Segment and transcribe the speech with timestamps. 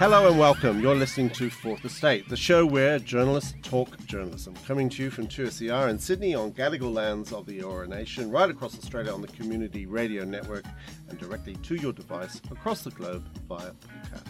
[0.00, 0.80] Hello and welcome.
[0.80, 4.54] You're listening to Fourth Estate, the show where journalists talk journalism.
[4.66, 8.48] Coming to you from 2SER in Sydney on Gadigal lands of the Eora Nation, right
[8.48, 10.64] across Australia on the Community Radio Network,
[11.10, 14.26] and directly to your device across the globe via podcast.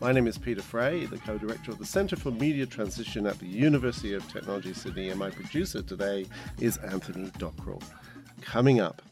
[0.00, 3.38] My name is Peter Fray, the co director of the Centre for Media Transition at
[3.40, 6.24] the University of Technology Sydney, and my producer today
[6.60, 7.82] is Anthony Dockrell.
[8.40, 9.02] Coming up,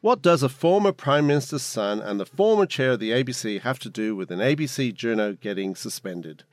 [0.00, 3.78] what does a former Prime Minister's son and the former chair of the ABC have
[3.80, 6.44] to do with an ABC journo getting suspended?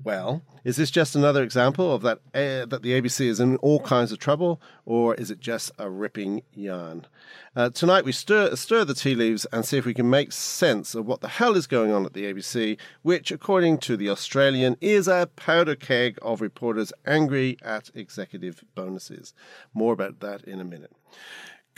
[0.00, 3.80] Well, is this just another example of that uh, that the ABC is in all
[3.80, 7.04] kinds of trouble, or is it just a ripping yarn?
[7.56, 10.94] Uh, tonight we stir stir the tea leaves and see if we can make sense
[10.94, 14.76] of what the hell is going on at the ABC, which, according to the Australian,
[14.80, 19.34] is a powder keg of reporters angry at executive bonuses.
[19.74, 20.92] More about that in a minute.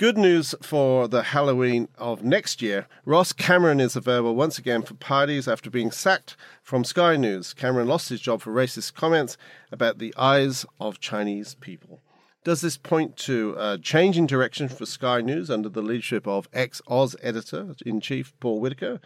[0.01, 2.87] Good news for the Halloween of next year.
[3.05, 7.53] Ross Cameron is available once again for parties after being sacked from Sky News.
[7.53, 9.37] Cameron lost his job for racist comments
[9.71, 12.01] about the eyes of Chinese people.
[12.45, 16.49] Does this point to a change in direction for Sky News under the leadership of
[16.55, 19.01] ex Oz editor in chief Paul Whittaker?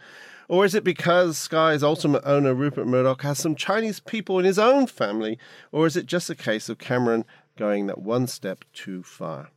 [0.47, 4.57] Or is it because Sky's ultimate owner, Rupert Murdoch, has some Chinese people in his
[4.57, 5.39] own family?
[5.73, 7.25] Or is it just a case of Cameron
[7.57, 9.49] going that one step too far?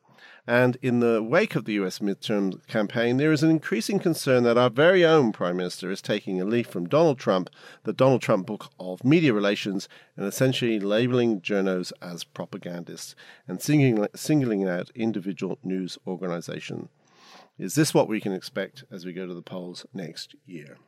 [0.48, 4.56] And in the wake of the US midterm campaign, there is an increasing concern that
[4.56, 7.50] our very own Prime Minister is taking a leaf from Donald Trump,
[7.84, 13.14] the Donald Trump book of media relations, and essentially labeling journos as propagandists
[13.46, 16.88] and singling, out individual news organizations.
[17.58, 20.78] Is this what we can expect as we go to the polls next year?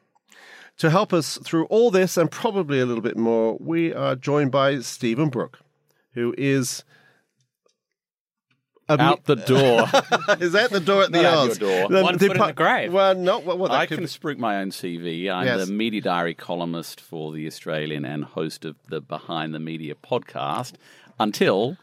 [0.78, 4.53] To help us through all this and probably a little bit more, we are joined
[4.53, 5.58] by Stephen Brook,
[6.14, 6.83] who is
[8.99, 9.83] out the door.
[10.41, 11.61] Is that the door at the Not out Oz?
[11.61, 11.89] your door.
[11.91, 12.93] The- One the foot in the grave.
[12.93, 15.31] Well, not well, well, I could can spruik my own CV.
[15.31, 15.67] I'm Yes.
[15.67, 20.73] the media diary columnist for the Australian and host of the Behind the Media podcast
[21.19, 21.77] until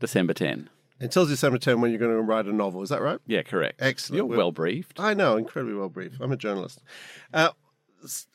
[0.00, 0.68] December 10.
[0.98, 2.82] until December 10 when you're going to write a novel.
[2.82, 3.18] Is that right?
[3.26, 3.80] Yeah, correct.
[3.80, 4.16] Excellent.
[4.16, 5.00] You're Well- well briefed.
[5.00, 6.16] I know, incredibly well briefed.
[6.20, 6.82] I'm a journalist.
[7.32, 7.50] Uh,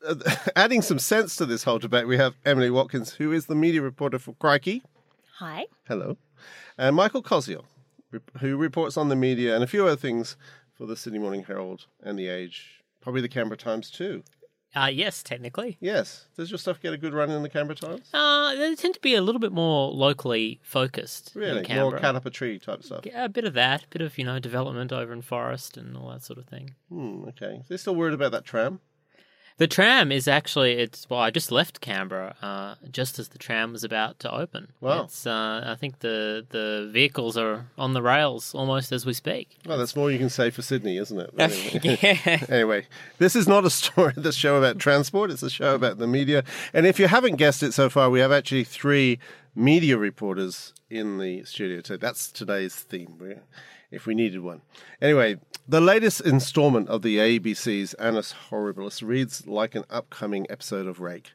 [0.08, 0.16] uh,
[0.56, 3.82] adding some sense to this whole debate, we have Emily Watkins, who is the media
[3.82, 4.84] reporter for Crikey.
[5.40, 5.66] Hi.
[5.88, 6.18] Hello.
[6.78, 7.66] And Michael Koziol, rep-
[8.40, 10.36] who reports on the media and a few other things
[10.74, 14.24] for the Sydney Morning Herald and The Age, probably the Canberra Times too.
[14.76, 15.78] Uh, yes, technically.
[15.80, 16.26] Yes.
[16.36, 18.10] Does your stuff get a good run in the Canberra Times?
[18.14, 21.34] Uh, they tend to be a little bit more locally focused.
[21.34, 21.66] in Really?
[21.74, 23.06] More cat up a tree type stuff.
[23.06, 25.96] Yeah, a bit of that, a bit of you know development over in Forrest and
[25.96, 26.76] all that sort of thing.
[26.90, 27.62] Hmm, okay.
[27.70, 28.82] They're still worried about that tram?
[29.58, 33.72] The tram is actually it's well, I just left Canberra uh, just as the tram
[33.72, 34.74] was about to open.
[34.82, 35.04] Wow.
[35.04, 39.58] It's uh, I think the the vehicles are on the rails almost as we speak.
[39.66, 41.30] Well, that's more you can say for Sydney, isn't it?
[41.36, 41.98] Really?
[42.02, 42.46] yeah.
[42.50, 45.32] Anyway, this is not a story, the show about transport.
[45.32, 46.44] It's a show about the media.
[46.74, 49.20] And if you haven't guessed it so far, we have actually three
[49.56, 51.82] media reporters in the studio.
[51.84, 53.40] So that's today's theme,
[53.90, 54.62] if we needed one.
[55.02, 55.38] Anyway,
[55.68, 61.32] the latest installment of the ABC's Annus Horribilis reads like an upcoming episode of Rake.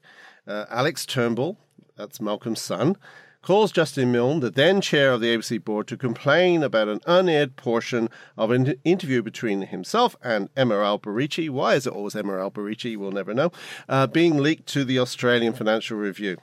[0.47, 1.59] Uh, Alex Turnbull,
[1.97, 2.97] that's Malcolm's son,
[3.43, 7.57] calls Justin Milne, the then chair of the ABC board, to complain about an unaired
[7.57, 11.51] portion of an interview between himself and Emma Alberici.
[11.51, 12.97] Why is it always Emma Alberici?
[12.97, 13.51] We'll never know.
[13.89, 16.37] Uh, being leaked to the Australian Financial Review.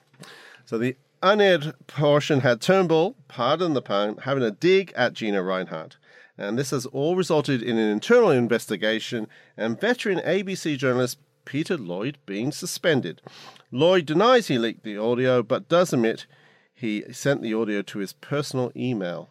[0.66, 5.94] So the unaired portion had Turnbull, pardon the pun, having a dig at Gina Rinehart.
[6.38, 12.18] And this has all resulted in an internal investigation and veteran ABC journalist Peter Lloyd
[12.26, 13.22] being suspended.
[13.72, 16.26] Lloyd denies he leaked the audio, but does admit
[16.74, 19.30] he sent the audio to his personal email.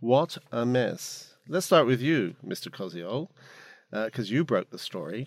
[0.00, 1.34] What a mess.
[1.48, 2.70] Let's start with you, Mr.
[2.70, 3.28] Koziol,
[3.90, 5.26] because uh, you broke the story.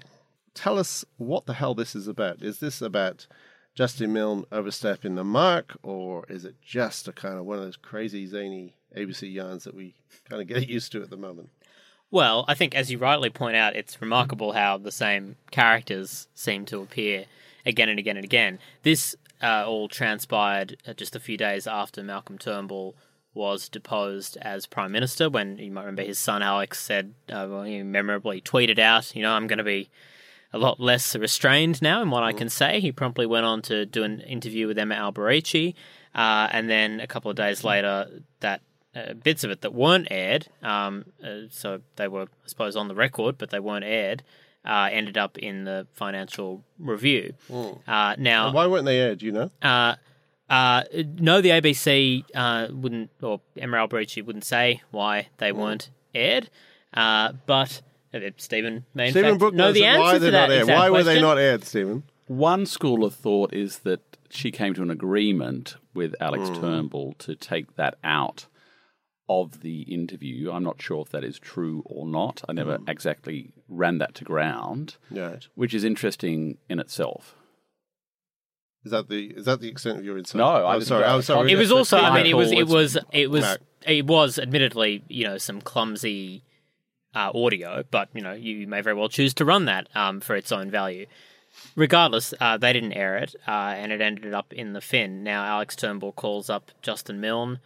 [0.54, 2.42] Tell us what the hell this is about.
[2.42, 3.28] Is this about
[3.76, 7.78] Justin Milne overstepping the mark, or is it just a kind of one of those
[7.78, 9.94] crazy, zany ABC yarns that we
[10.30, 11.50] kind of get used to at the moment?
[12.12, 16.66] Well, I think as you rightly point out, it's remarkable how the same characters seem
[16.66, 17.26] to appear
[17.66, 18.60] again and again and again.
[18.84, 22.96] This uh, all transpired uh, just a few days after Malcolm Turnbull
[23.34, 25.30] was deposed as prime minister.
[25.30, 29.22] When you might remember, his son Alex said, uh, well, he memorably tweeted out, "You
[29.24, 29.90] know, I'm going to be."
[30.54, 32.82] A lot less restrained now in what I can say.
[32.82, 35.76] He promptly went on to do an interview with Emma Alberici,
[36.14, 38.60] uh, and then a couple of days later, that
[38.96, 42.88] uh, bits of it that weren't aired, um, uh, so they were, I suppose, on
[42.88, 44.24] the record, but they weren't aired,
[44.66, 47.34] uh, ended up in the Financial Review.
[47.88, 49.20] Uh, now, And why weren't they aired?
[49.20, 49.96] do You know, uh,
[50.50, 50.84] uh,
[51.18, 56.50] no, the ABC uh, wouldn't, or Emma Alberici wouldn't say why they weren't aired,
[56.94, 57.82] uh, but
[58.14, 60.52] uh, Stephen may in Stephen fact Brook know knows the answer they're to that not
[60.52, 60.62] aired.
[60.64, 62.04] exact Why were they not aired, Stephen?
[62.28, 66.56] One school of thought is that she came to an agreement with Alex Hmm.
[66.62, 68.48] Turnbull to take that out
[69.42, 70.52] of the interview.
[70.52, 72.42] I'm not sure if that is true or not.
[72.50, 72.90] I never Hmm.
[72.90, 75.48] exactly ran that to ground, Right.
[75.56, 77.36] which is interesting in itself.
[78.84, 80.40] Is that the is that the extent of your insight?
[80.40, 81.04] No, I I'm didn't sorry.
[81.04, 81.52] go- I'm sorry.
[81.52, 83.56] It was also, I I mean, it was, it was, it was, No.
[83.86, 86.44] it was admittedly, you know, some clumsy
[87.14, 90.36] uh, audio, but you know, you may very well choose to run that um, for
[90.36, 91.06] its own value.
[91.76, 95.22] Regardless, uh, they didn't air it, uh, and it ended up in the Fin.
[95.22, 97.60] Now, Alex Turnbull calls up Justin Milne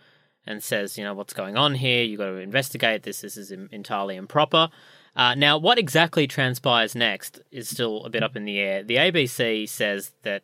[0.48, 2.04] and says, you know, what's going on here?
[2.04, 3.22] You've got to investigate this.
[3.22, 4.70] This is entirely improper.
[5.16, 8.84] Uh, now, what exactly transpires next is still a bit up in the air.
[8.84, 10.44] The ABC says that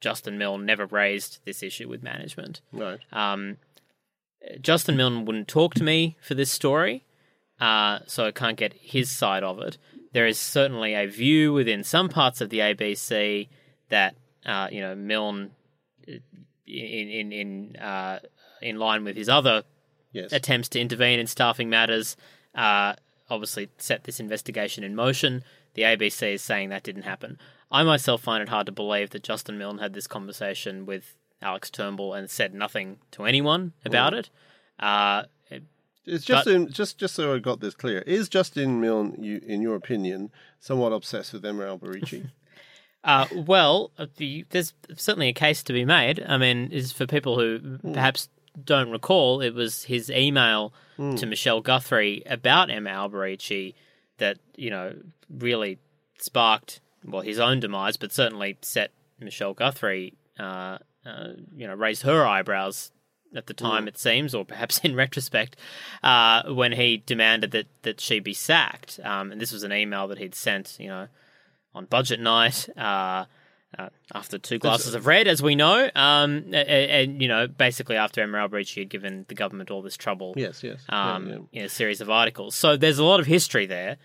[0.00, 2.60] Justin Milne never raised this issue with management.
[2.72, 3.00] Right.
[3.12, 3.58] Um,
[4.60, 7.04] Justin Milne wouldn't talk to me for this story,
[7.60, 9.76] uh, so I can't get his side of it.
[10.12, 13.48] There is certainly a view within some parts of the ABC
[13.90, 14.14] that
[14.46, 15.50] uh, you know Milne,
[16.08, 16.12] uh,
[16.66, 18.20] in in in uh,
[18.62, 19.62] in line with his other
[20.12, 20.32] Yes.
[20.32, 22.16] attempts to intervene in staffing matters,
[22.54, 22.94] uh,
[23.30, 25.44] obviously set this investigation in motion.
[25.74, 27.38] The ABC is saying that didn't happen.
[27.70, 31.68] I myself find it hard to believe that Justin Milne had this conversation with Alex
[31.70, 34.30] Turnbull and said nothing to anyone about it.
[34.78, 35.24] Uh,
[36.10, 37.98] It's just But- in, just just so I got this clear.
[38.06, 42.30] Is Justin Milne, you, in your opinion, somewhat obsessed with Emma Alberici?
[43.04, 46.20] Uh, well, uh, the, there's certainly a case to be made.
[46.26, 48.28] I mean, is for people who perhaps
[48.64, 50.72] don't recall, it was his email
[51.16, 53.74] to Michelle Guthrie about Emma Alberici
[54.18, 54.96] that you know
[55.30, 55.78] really
[56.18, 58.90] sparked well his own demise, but certainly set
[59.20, 62.90] Michelle Guthrie, uh, uh, you know, raised her eyebrows
[63.34, 65.56] at the time it seems, or perhaps in retrospect,
[66.02, 68.98] uh, when he demanded that that she be sacked.
[69.02, 71.08] Um, and this was an email that he'd sent, you know,
[71.74, 72.68] on budget night.
[72.76, 73.26] Uh,
[73.78, 77.96] uh, after two glasses of red, as we know, um, and, and you know, basically
[77.96, 80.80] after Emma Alberici had given the government all this trouble, yes, yes.
[80.88, 81.60] um, Yeah, yeah.
[81.60, 82.54] in a series of articles.
[82.54, 83.96] So there's a lot of history there,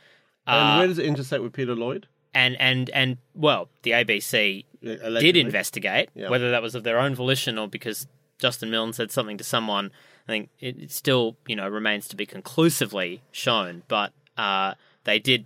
[0.47, 2.07] And uh, where does it intersect with Peter Lloyd?
[2.35, 6.29] and and and well, the ABC Yeah, did investigate, Yeah.
[6.29, 8.07] whether that was of their own volition or because
[8.39, 9.91] Justin Milne said something to someone.
[10.27, 13.83] I think it, it still, you know, remains to be conclusively shown.
[13.87, 14.73] But uh,
[15.03, 15.45] they did,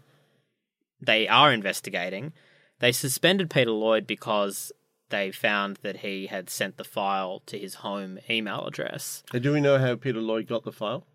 [1.02, 2.32] they are investigating.
[2.80, 4.72] They suspended Peter Lloyd because
[5.10, 9.24] they found that he had sent the file to his home email address.
[9.34, 11.06] And do we know how Peter Lloyd got the file?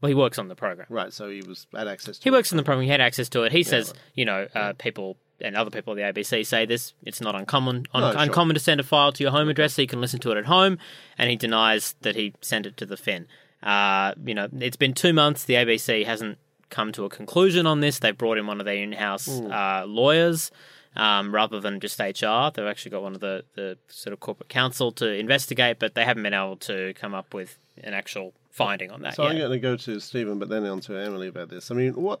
[0.00, 0.86] Well, he works on the program.
[0.88, 2.32] Right, so he was had access to He it.
[2.32, 2.84] works on the program.
[2.84, 3.52] He had access to it.
[3.52, 6.94] He says, you know, uh, people and other people at the ABC say this.
[7.02, 8.20] It's not uncommon un- No, sure.
[8.20, 10.38] uncommon to send a file to your home address so you can listen to it
[10.38, 10.78] at home.
[11.18, 13.26] And he denies that he sent it to the Fin.
[13.62, 15.44] Uh, you know, it's been two months.
[15.44, 16.38] The ABC hasn't
[16.70, 17.98] come to a conclusion on this.
[17.98, 20.50] They brought in one of their in-house uh, lawyers.
[20.96, 24.48] Um, rather than just HR, they've actually got one of the, the sort of corporate
[24.48, 28.90] counsel to investigate, but they haven't been able to come up with an actual finding
[28.90, 29.30] on that So yet.
[29.32, 31.70] I'm going to go to Stephen, but then on to Emily about this.
[31.70, 32.20] I mean, what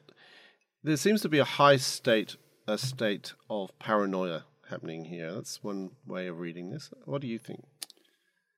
[0.84, 2.36] there seems to be a high state
[2.70, 5.34] a state of paranoia happening here.
[5.34, 6.90] That's one way of reading this.
[7.04, 7.64] What do you think?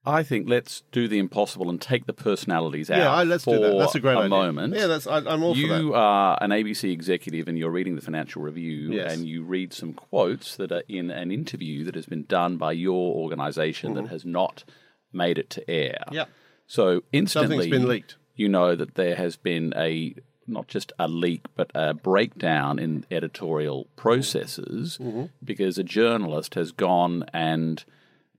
[0.05, 2.99] I think let's do the impossible and take the personalities out.
[2.99, 3.79] yeah, let's do that.
[3.79, 4.29] That's a great a idea.
[4.31, 4.75] moment.
[4.75, 5.81] Yeah, that's I, I'm all for that.
[5.81, 9.13] you are an ABC executive and you're reading the Financial Review Yes.
[9.15, 12.73] and you read some quotes that are in an interview that has been done by
[12.73, 14.65] your organization that has not
[15.13, 15.99] made it to air.
[16.07, 16.15] Mm-hmm.
[16.15, 16.25] Yeah.
[16.67, 18.17] So instantly, Something's been leaked.
[18.35, 20.15] you know that there has been a
[20.49, 25.27] not just a leak, but a breakdown in editorial processes Mm-hmm.
[25.45, 27.85] because a journalist has gone and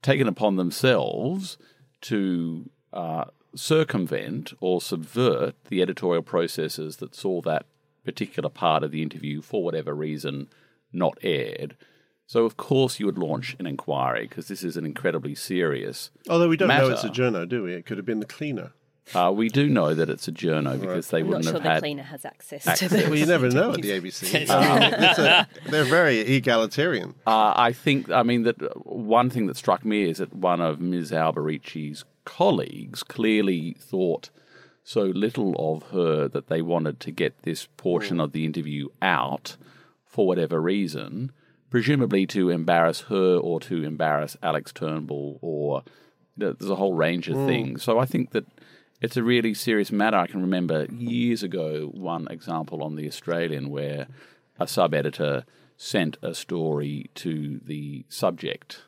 [0.04, 1.58] taken upon themselves
[2.02, 7.66] to uh, circumvent or subvert the editorial processes that saw that
[8.06, 10.50] particular part of the interview, for whatever reason,
[10.92, 11.76] not aired.
[12.28, 16.50] So, of course, you would launch an inquiry because this is an incredibly serious Although
[16.50, 17.74] we don't know it's a journo, do we?
[17.74, 18.74] It could have been the cleaner.
[19.14, 21.64] Uh, we do know that it's a journo because they I'm not wouldn't sure have
[21.64, 21.80] the had.
[21.82, 22.90] cleaner has access, access.
[22.90, 24.50] to the Well, you never know at the ABC.
[24.50, 27.16] I mean, it's a, they're very egalitarian.
[27.28, 30.80] Uh, I think, I mean, that one thing that struck me is that one of
[30.80, 31.12] Ms.
[31.12, 34.30] Alberici's colleagues clearly thought
[34.86, 39.58] so little of her that they wanted to get this portion of the interview out
[40.06, 41.32] for whatever reason,
[41.70, 45.84] presumably to embarrass her or to embarrass Alex Turnbull or
[46.36, 47.84] there's a whole range of things.
[47.84, 48.46] So I think that
[49.04, 50.18] it's a really serious matter.
[50.18, 54.08] I can remember years ago one example on the Australian where
[54.58, 55.44] a sub editor
[55.76, 58.84] sent a story to the subject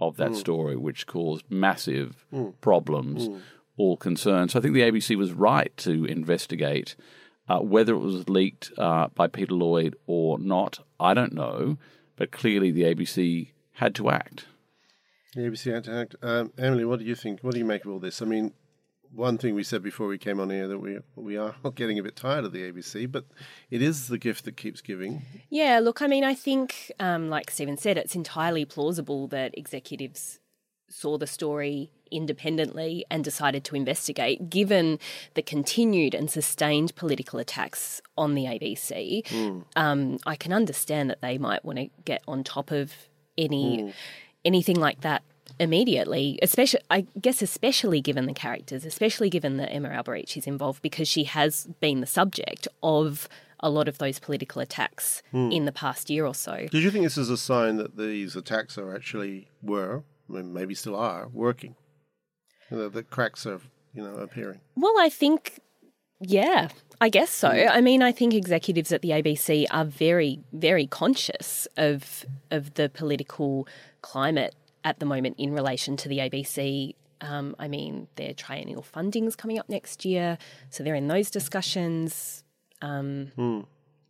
[0.00, 2.26] of that story, which caused massive
[2.60, 3.28] problems,
[3.76, 4.50] all concerned.
[4.50, 6.96] So I think the ABC was right to investigate
[7.48, 10.80] uh, whether it was leaked uh, by Peter Lloyd or not.
[10.98, 11.78] I don't know,
[12.16, 14.46] but clearly the ABC had to act.
[15.34, 16.16] The ABC had to act.
[16.22, 17.40] Um, Emily, what do you think?
[17.42, 18.20] What do you make of all this?
[18.20, 18.52] I mean,
[19.14, 22.02] one thing we said before we came on here that we we are getting a
[22.02, 23.24] bit tired of the ABC, but
[23.70, 25.22] it is the gift that keeps giving.
[25.50, 30.40] Yeah, look, I mean, I think, um, like Stephen said, it's entirely plausible that executives
[30.88, 34.98] saw the story independently and decided to investigate, given
[35.34, 39.26] the continued and sustained political attacks on the ABC.
[39.26, 39.64] Mm.
[39.74, 42.92] Um, I can understand that they might want to get on top of
[43.36, 43.92] any mm.
[44.44, 45.22] anything like that
[45.58, 50.82] immediately, especially I guess especially given the characters, especially given that Emma Alberici is involved
[50.82, 53.28] because she has been the subject of
[53.60, 55.54] a lot of those political attacks mm.
[55.54, 56.66] in the past year or so.
[56.70, 60.96] Did you think this is a sign that these attacks are actually were, maybe still
[60.96, 61.76] are, working?
[62.70, 63.60] The, the cracks are,
[63.94, 64.60] you know, appearing.
[64.76, 65.60] Well, I think,
[66.20, 66.68] yeah,
[67.00, 67.48] I guess so.
[67.48, 67.70] Mm.
[67.70, 72.88] I mean, I think executives at the ABC are very, very conscious of of the
[72.88, 73.66] political
[74.02, 76.94] climate at the moment in relation to the ABC.
[77.20, 80.36] Um, I mean, their triennial funding's coming up next year,
[80.68, 82.44] so they're in those discussions.
[82.82, 83.66] Um, mm.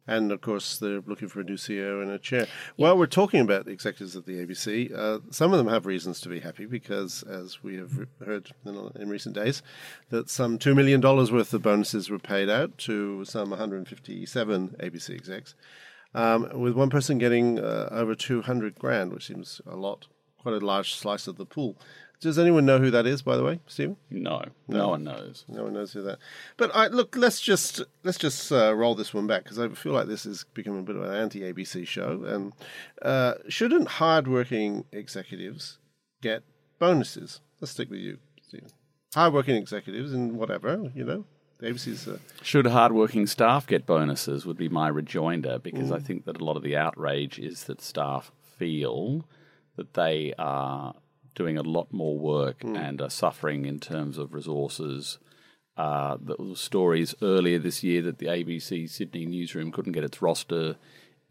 [0.07, 2.40] And of course, they're looking for a new CEO and a chair.
[2.40, 2.47] Yeah.
[2.76, 6.21] While we're talking about the executives at the ABC, uh, some of them have reasons
[6.21, 9.62] to be happy because, as we have heard in, in recent days,
[10.11, 15.54] that some $2 million worth of bonuses were paid out to some 157 ABC execs,
[16.14, 20.07] um, with one person getting uh, over 200 grand, which seems a lot
[20.45, 21.77] quite a large slice of the pool.
[22.21, 23.97] Does anyone know who that is, by the way, Stephen?
[24.09, 25.45] No, no, no one knows.
[25.49, 26.19] No one knows who that.
[26.57, 29.93] But I, look, let's just let's just uh, roll this one back because I feel
[29.93, 32.25] like this is becoming a bit of an anti-ABC show.
[32.25, 32.53] And
[33.03, 35.79] uh, shouldn't hardworking executives
[36.23, 36.45] get
[36.79, 37.41] bonuses?
[37.61, 38.71] Let's stick with you, Stephen.
[39.15, 41.25] Hardworking executives and whatever, you know.
[41.63, 42.19] ABC's, uh...
[42.43, 44.45] Should hardworking staff get bonuses?
[44.45, 45.97] Would be my rejoinder because mm.
[45.97, 49.25] I think that a lot of the outrage is that staff feel
[49.76, 50.95] that they are
[51.35, 52.76] doing a lot more work mm.
[52.76, 55.19] and are suffering in terms of resources.
[55.76, 60.23] Uh, there was stories earlier this year that the ABC Sydney newsroom couldn't get its
[60.23, 60.76] roster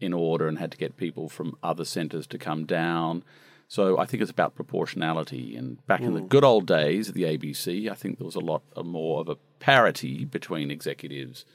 [0.00, 3.24] in order and had to get people from other centres to come down.
[3.68, 5.56] So I think it's about proportionality.
[5.56, 6.08] And back mm.
[6.08, 6.26] in the hmm.
[6.26, 9.36] good old days at the ABC, I think there was a lot more of a
[9.58, 11.46] parity between executives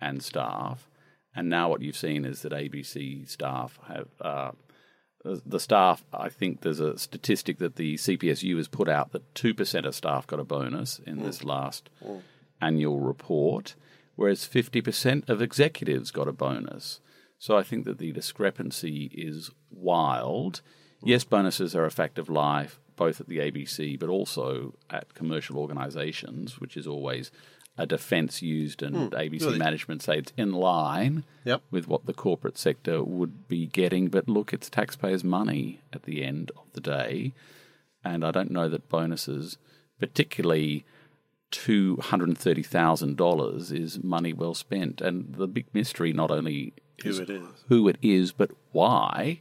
[0.00, 0.90] and staff.
[1.34, 4.50] And now what you've seen is that ABC staff have uh,
[5.24, 9.86] the staff, I think there's a statistic that the CPSU has put out that 2%
[9.86, 11.24] of staff got a bonus in mm.
[11.24, 12.20] this last mm.
[12.60, 13.74] annual report,
[14.16, 17.00] whereas 50% of executives got a bonus.
[17.38, 20.60] So I think that the discrepancy is wild.
[21.02, 21.08] Mm.
[21.08, 25.58] Yes, bonuses are a fact of life, both at the ABC but also at commercial
[25.58, 27.30] organisations, which is always
[27.76, 29.58] a defence used and mm, ABC really?
[29.58, 31.60] management say it's in line yep.
[31.70, 34.06] with what the corporate sector would be getting.
[34.08, 37.32] But look, it's taxpayers' money at the end of the day.
[38.04, 39.58] And I don't know that bonuses,
[39.98, 40.84] particularly
[41.50, 45.00] $230,000, is money well spent.
[45.00, 49.40] And the big mystery not only is who it is, who it is but why.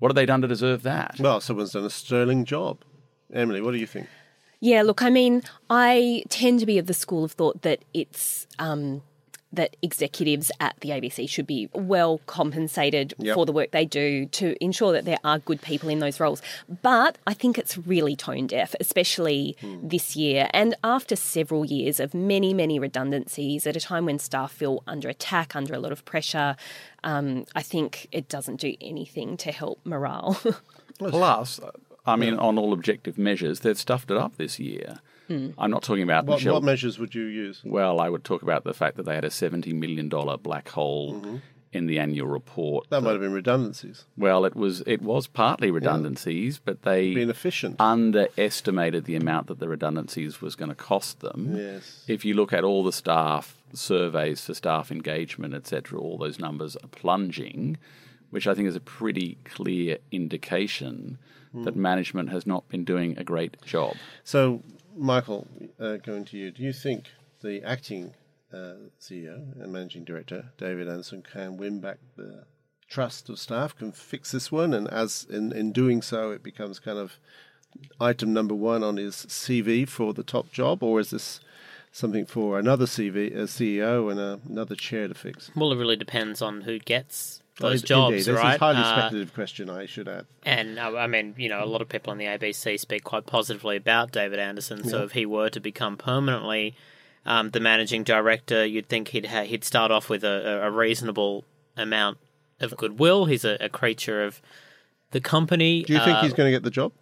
[0.00, 1.16] What have they done to deserve that?
[1.18, 2.84] Well, someone's done a sterling job.
[3.32, 4.06] Emily, what do you think?
[4.60, 8.46] Yeah, look, I mean, I tend to be of the school of thought that it's
[8.58, 9.02] um,
[9.52, 13.34] that executives at the ABC should be well compensated yep.
[13.34, 16.42] for the work they do to ensure that there are good people in those roles.
[16.82, 19.88] But I think it's really tone deaf, especially hmm.
[19.88, 24.52] this year and after several years of many, many redundancies at a time when staff
[24.52, 26.56] feel under attack, under a lot of pressure.
[27.04, 30.38] Um, I think it doesn't do anything to help morale.
[30.98, 31.60] Plus,
[32.08, 32.40] I mean, yeah.
[32.40, 34.98] on all objective measures, they've stuffed it up this year.
[35.28, 35.54] Mm.
[35.58, 36.54] I'm not talking about what, Michelle.
[36.54, 37.60] What measures would you use?
[37.64, 41.14] Well, I would talk about the fact that they had a $70 million black hole
[41.14, 41.36] mm-hmm.
[41.72, 42.88] in the annual report.
[42.88, 44.06] That, that, might have been redundancies.
[44.16, 46.62] Well, it was it was partly redundancies, yeah.
[46.64, 47.76] but they Being efficient.
[47.78, 51.54] underestimated the amount that the redundancies was going to cost them.
[51.54, 52.04] Yes.
[52.08, 56.74] If you look at all the staff surveys for staff engagement, etc., all those numbers
[56.76, 57.76] are plunging,
[58.30, 61.18] which I think is a pretty clear indication–
[61.58, 61.64] mm.
[61.64, 63.96] that management has not been doing a great job.
[64.24, 64.62] So,
[64.96, 65.46] Michael,
[65.78, 67.04] uh, going to you, do you think
[67.42, 68.14] the acting
[68.52, 72.44] uh, CEO and managing director, David Anderson, can win back the
[72.88, 76.78] trust of staff, can fix this one, and as in, in doing so, it becomes
[76.78, 77.18] kind of
[78.00, 81.40] item number one on his CV for the top job, or is this
[81.92, 85.50] something for another CV, a CEO, and a, another chair to fix?
[85.54, 88.32] Well, it really depends on who gets those jobs, Indeed.
[88.32, 88.44] right?
[88.44, 90.26] This is a highly uh, speculative question, I should add.
[90.44, 93.26] And uh, I mean, you know, a lot of people on the ABC speak quite
[93.26, 94.84] positively about David Anderson.
[94.84, 95.04] So yeah.
[95.04, 96.74] if he were to become permanently
[97.26, 101.44] um, the managing director, you'd think he'd ha- he'd start off with a, a reasonable
[101.76, 102.18] amount
[102.60, 103.26] of goodwill.
[103.26, 104.40] He's a, a creature of
[105.10, 105.82] the company.
[105.82, 106.92] Do you think uh, he's going to get the job?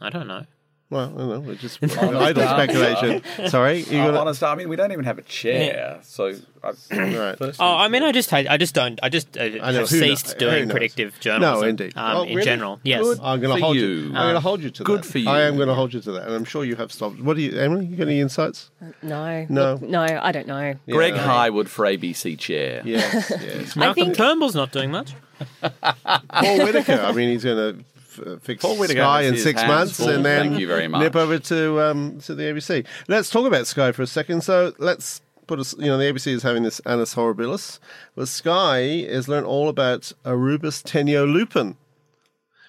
[0.00, 0.44] I don't know.
[0.88, 1.40] Well, I don't know.
[1.40, 3.22] We're just idle speculation.
[3.48, 6.68] Sorry, you Uh, got honest, I mean, we don't even have a chair, so I,
[6.92, 7.36] Right.
[7.36, 10.26] first Oh, I mean, I just, I just don't, I just uh, know, have ceased
[10.26, 10.32] knows?
[10.34, 10.70] Who doing knows?
[10.70, 11.60] predictive journalism.
[11.60, 11.92] No, indeed.
[11.96, 12.44] Um, Oh, in really?
[12.44, 13.02] general, yes.
[13.02, 13.18] Good.
[13.20, 13.82] I'm going to hold you.
[13.86, 14.06] you.
[14.08, 15.08] I'm going to hold you to Good that.
[15.08, 15.28] for you.
[15.28, 17.18] I am going to hold you to that, and I'm sure you have stopped.
[17.20, 17.86] What do you, Emily?
[17.86, 18.70] You got any insights?
[19.02, 19.72] No, No.
[19.74, 20.76] Look, no, I don't know.
[20.88, 21.20] Greg Yeah.
[21.26, 22.82] Hywood for ABC chair.
[22.84, 23.74] Yes, yes.
[23.82, 25.14] Malcolm think- Turnbull's not doing much.
[25.60, 27.00] Paul Whittaker.
[27.02, 27.84] I mean, he's going to
[28.18, 30.08] f- fix Paul Whittaker Sky in six hands months, full.
[30.08, 31.00] and then Thank you very much.
[31.02, 32.84] nip over to um, to the ABC.
[33.08, 34.42] Let's talk about Sky for a second.
[34.42, 35.74] So let's put us.
[35.78, 37.78] You know, the ABC is having this Annus Horribilis,
[38.14, 41.76] but Sky has learned all about auribus teneo lupum.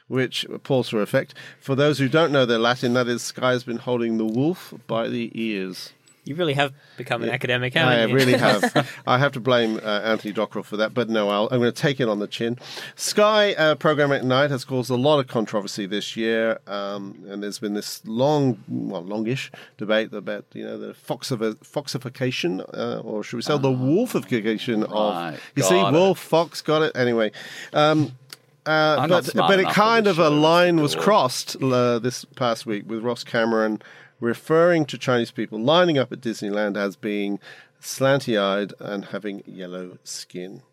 [0.09, 1.33] Which pause for effect.
[1.59, 4.73] For those who don't know their Latin, that is Sky has been holding the wolf
[4.87, 5.91] by the ears.
[6.27, 8.13] You really have become an academic, haven't I you?
[8.15, 8.87] really have.
[9.07, 11.81] I have to blame uh, Anthony Dockrell for that, but no, I'll, I'm going to
[11.81, 12.57] take it on the chin.
[12.95, 17.41] Sky uh, program at night has caused a lot of controversy this year, um, and
[17.41, 23.23] there's been this long, well, longish debate about you know the foxifi- foxification, uh, or
[23.23, 25.33] should we say the wolfification Right.
[25.35, 25.41] of?
[25.55, 25.91] You see, it.
[25.91, 26.91] wolf, fox, got it.
[26.95, 27.31] Anyway.
[27.73, 28.13] Um,
[28.65, 33.01] uh, but but it kind of a line was crossed uh, this past week with
[33.01, 33.81] Ross Cameron
[34.19, 37.39] referring to Chinese people lining up at Disneyland as being
[37.81, 40.63] slanty eyed and having yellow skin.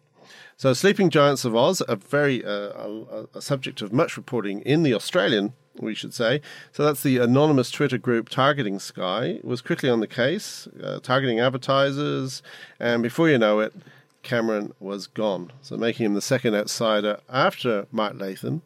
[0.56, 4.82] So, Sleeping Giants of Oz, a very uh, a, a subject of much reporting in
[4.82, 6.40] the Australian, we should say.
[6.72, 11.40] So that's the anonymous Twitter group targeting Sky was quickly on the case, uh, targeting
[11.40, 12.42] advertisers,
[12.78, 13.74] and before you know it,
[14.22, 15.52] Cameron was gone.
[15.60, 18.62] So making him the second outsider after Mark Latham,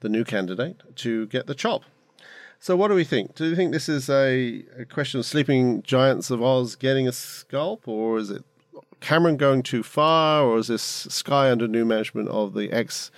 [0.00, 1.82] the new candidate, to get the chop.
[2.58, 3.34] So what do we think?
[3.34, 7.12] Do you think this is a, a question of sleeping giants of Oz getting a
[7.12, 8.44] scalp, or is it
[9.00, 13.10] Cameron going too far, or is this Sky under new management of the ex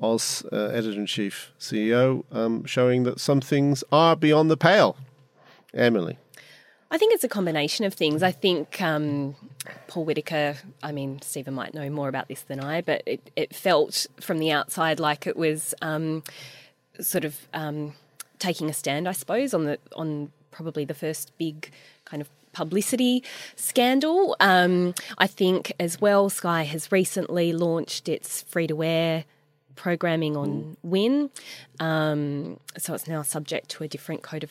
[0.00, 4.96] Oz uh, editor in chief CEO um, showing that some things are beyond the pale?
[5.76, 6.18] Emily.
[6.90, 8.22] I think it's a combination of things.
[8.22, 9.34] I think um,
[9.88, 13.54] Paul Whittaker, I mean, Stephen might know more about this than I, but it, it
[13.54, 16.22] felt from the outside like it was um,
[17.00, 17.94] sort of um,
[18.38, 21.70] taking a stand, I suppose, on the on probably the first big
[22.04, 23.22] kind of publicity
[23.56, 24.36] scandal.
[24.40, 29.24] Um, I think as well, Sky has recently launched its free to air
[29.74, 31.30] programming on Win,
[31.80, 34.50] um, so it's now subject to a different code of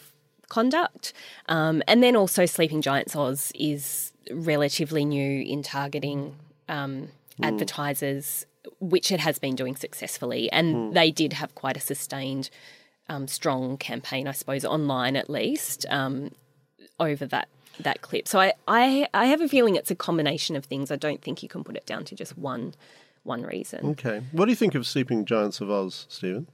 [0.49, 1.13] conduct.
[1.47, 6.35] Um, and then also, Sleeping Giants Oz is relatively new in targeting
[6.69, 7.09] um,
[7.41, 8.45] advertisers,
[8.79, 10.51] which it has been doing successfully.
[10.51, 12.49] And they did have quite a sustained,
[13.09, 16.31] um, strong campaign, I suppose, online at least, um,
[16.99, 17.47] over that.
[17.81, 18.25] That clip.
[18.25, 20.91] So I, I, I have a feeling it's a combination of things.
[20.91, 22.73] I don't think you can put it down to just one,
[23.23, 23.85] one reason.
[23.87, 24.21] Okay.
[24.31, 26.47] What do you think of Sleeping Giants of Oz, Stephen?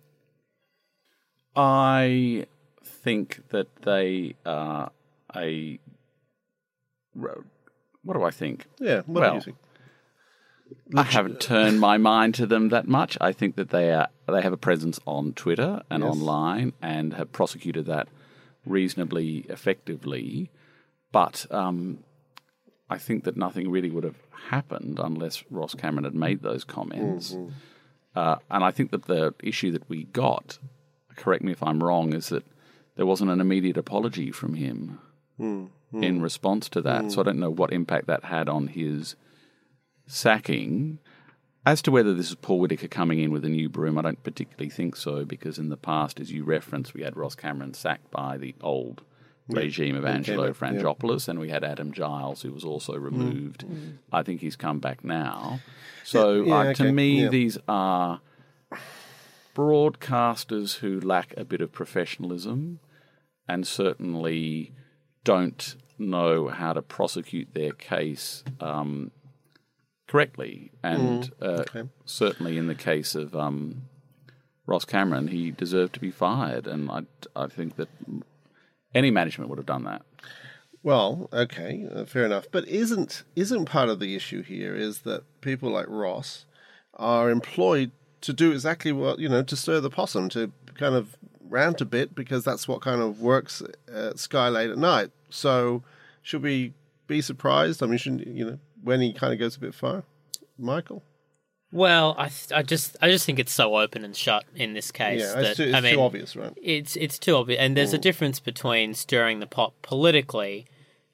[1.55, 2.47] I
[2.83, 4.89] think that they are
[5.35, 5.79] a.
[7.13, 8.65] What do I think?
[8.79, 9.01] Yeah.
[9.05, 9.57] What do you think?
[10.95, 13.17] I haven't turned my mind to them that much.
[13.21, 16.13] I think that they are they have a presence on Twitter and Yes.
[16.13, 18.07] online and have prosecuted that
[18.65, 20.49] reasonably effectively.
[21.11, 21.99] But um,
[22.89, 24.15] I think that nothing really would have
[24.49, 27.35] happened unless Ross Cameron had made those comments.
[28.15, 30.57] Uh, and I think that the issue that we got,
[31.15, 32.45] correct me if I'm wrong, is that
[32.95, 34.99] there wasn't an immediate apology from him
[35.93, 37.11] in response to that.
[37.11, 39.15] So I don't know what impact that had on his
[40.11, 40.99] sacking.
[41.65, 44.23] As to whether this is Paul Whittaker coming in with a new broom, I don't
[44.23, 48.09] particularly think so, because in the past, as you referenced, we had Ross Cameron sacked
[48.09, 49.03] by the old
[49.47, 50.53] regime of Angelo yeah.
[50.53, 53.63] Frangopoulos, and we had Adam Giles, who was also removed.
[54.11, 55.59] I think he's come back now.
[56.03, 57.29] So Yeah, uh, to me, yeah.
[57.29, 58.21] these are
[59.55, 62.79] broadcasters who lack a bit of professionalism
[63.47, 64.71] and certainly
[65.23, 69.11] don't know how to prosecute their case um,
[70.11, 70.71] correctly.
[70.83, 71.83] And uh, okay.
[72.05, 73.83] certainly in the case of um,
[74.65, 76.67] Ross Cameron, he deserved to be fired.
[76.67, 77.87] And I, I think that
[78.93, 80.01] any management would have done that.
[80.83, 82.47] Well, okay, uh, fair enough.
[82.51, 86.45] But isn't isn't part of the issue here is that people like Ross
[86.95, 91.15] are employed to do exactly what you know to stir the possum to kind of
[91.47, 93.61] rant a bit because that's what kind of works
[93.93, 95.11] at Sky late at night.
[95.29, 95.83] So
[96.23, 96.73] should we
[97.07, 97.83] be surprised?
[97.83, 100.03] I mean, shouldn't you know when he kind of goes a bit far,
[100.57, 101.03] Michael?
[101.73, 104.91] Well, I, th- I just, I just think it's so open and shut in this
[104.91, 105.21] case.
[105.21, 106.53] Yeah, that, it's, too, it's I mean, too obvious, right?
[106.61, 110.65] It's it's too obvious, and there's a difference between stirring the pot politically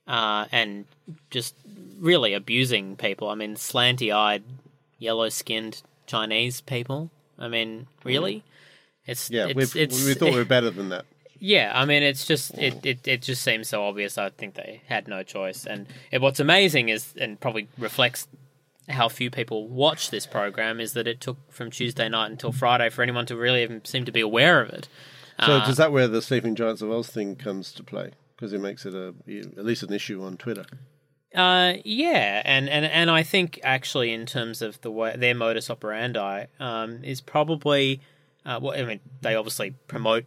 [0.08, 0.86] uh, and
[1.30, 1.56] just
[2.00, 3.30] really abusing people.
[3.30, 4.44] I mean, slanty-eyed,
[4.98, 7.12] yellow-skinned Chinese people.
[7.38, 8.44] I mean, really.
[9.06, 11.06] It's Yeah, it's, it's, we thought we were better than that.
[11.40, 14.18] Yeah, I mean, it's just it, it, it just seems so obvious.
[14.18, 18.28] I think they had no choice, and it, what's amazing is, and probably reflects
[18.90, 22.90] how few people watch this program, is that it took from Tuesday night until Friday
[22.90, 24.88] for anyone to really even seem to be aware of it.
[25.46, 28.12] So Uh, does that where the Sleeping Giants of Oz thing comes to play?
[28.36, 29.14] Because it makes it a
[29.58, 30.66] at least an issue on Twitter.
[31.36, 35.70] Uh, yeah, and, and and I think actually in terms of the way their modus
[35.70, 38.02] operandi um, is probably
[38.46, 40.26] uh, well, I mean they obviously promote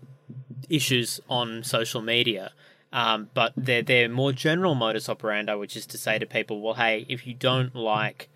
[0.69, 2.53] issues on social media,
[2.93, 7.07] um, but they're more general modus operandi, which is to say to people, well, hey,
[7.09, 8.29] if you don't like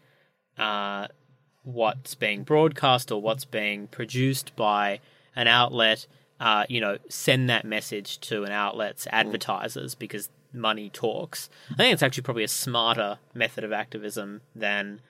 [0.59, 1.09] uh,
[1.65, 5.01] what's being broadcast or what's being produced by
[5.35, 6.07] an outlet,
[6.39, 11.51] uh, you know, send that message to an outlet's advertisers because money talks.
[11.73, 15.01] I think it's actually probably a smarter method of activism than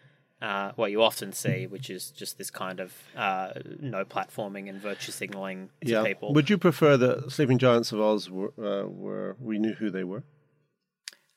[0.44, 4.80] uh, what you often see, which is just this kind of uh, no platforming and
[4.80, 6.34] virtue signaling to people.
[6.34, 10.04] Would you prefer the Sleeping Giants of Oz were, uh, were we knew who they
[10.04, 10.22] were?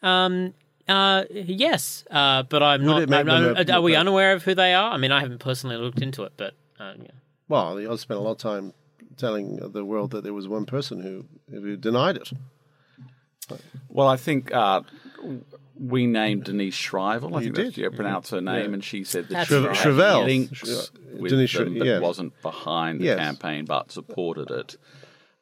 [0.01, 0.53] Um.
[0.87, 1.23] Uh.
[1.31, 2.03] Yes.
[2.11, 2.43] Uh.
[2.43, 3.17] But I'm Would not.
[3.17, 4.91] I'm- I'm- a- are we a- unaware of who they are?
[4.91, 7.11] I mean, I haven't personally looked into it, but uh, yeah.
[7.47, 8.73] Well, the Oz spent a lot of time
[9.15, 12.29] telling the world that there was one person who who denied it.
[13.87, 14.81] Well, I think uh,
[15.79, 17.27] we named Denise Shriver.
[17.27, 17.75] I You think did.
[17.75, 18.73] how you pronounce her name, Yeah.
[18.75, 19.75] and she said that That's she right.
[19.75, 20.25] had Shrevell.
[20.25, 23.19] links Shre- with Denise them, Shre- but wasn't behind the Yes.
[23.19, 24.77] campaign, but supported it.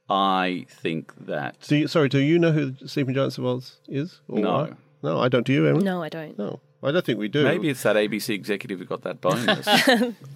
[0.09, 3.77] I think that Do you, sorry, do you know who the Sleeping Giants of Oz
[3.87, 4.21] is?
[4.27, 4.49] Or No.
[4.49, 4.77] are?
[5.01, 5.45] no, I don't.
[5.45, 5.83] Do you, Emily?
[5.83, 6.37] No, I don't.
[6.37, 7.43] No, I don't think we do.
[7.43, 9.67] maybe it's that ABC executive who got that bonus.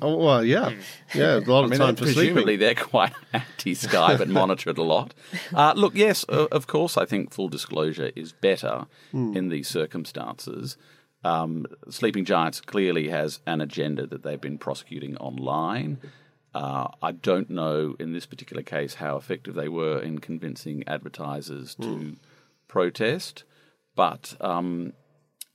[0.01, 0.71] Oh, well, yeah,
[1.13, 2.59] yeah, a lot of mean, time for presumably sleeping.
[2.59, 5.13] they're quite anti-Sky, but monitor it a lot.
[5.53, 9.37] Uh, look, yes, uh, of course, I think full disclosure is better Hmm.
[9.37, 10.75] in these circumstances.
[11.23, 15.97] Um, Sleeping Giants clearly has an agenda that they've been prosecuting online.
[16.55, 21.75] Uh, I don't know in this particular case how effective they were in convincing advertisers
[21.75, 22.09] to Hmm.
[22.67, 23.43] protest,
[23.95, 24.93] but um,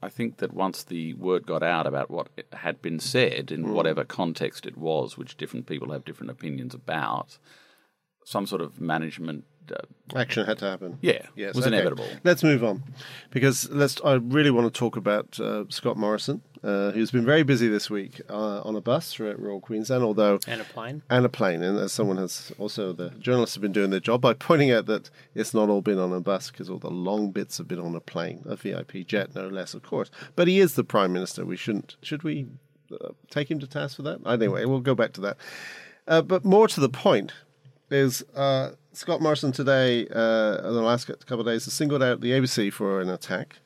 [0.02, 3.72] I think that once the word got out about what had been said in hmm.
[3.72, 7.38] whatever context it was, which different people have different opinions about,
[8.24, 10.98] some sort of management, uh, Action had to happen.
[11.00, 11.74] yeah, Yes, was okay.
[11.76, 12.06] inevitable.
[12.24, 12.82] Let's move on
[13.30, 14.00] because let's.
[14.04, 17.88] I really want to talk about uh, Scott Morrison, uh, who's been very busy this
[17.88, 20.02] week uh, on a bus throughout rural Queensland.
[20.04, 21.02] Although And a plane.
[21.08, 24.20] and a plane, and as someone has also the journalists have been doing their job
[24.20, 27.30] by pointing out that it's not all been on a bus because all the long
[27.30, 30.10] bits have been on a plane, a VIP jet, no less, of course.
[30.36, 31.44] But he is the prime minister.
[31.46, 31.96] We shouldn't.
[32.02, 32.46] Should we
[32.92, 34.20] uh, take him to task for that?
[34.26, 35.36] Anyway, we'll go back to that.
[36.06, 37.32] Uh, but more to the point
[37.90, 42.20] is uh, Scott Morrison today, uh, in the last couple of days, has singled out
[42.20, 43.58] the ABC for an attack.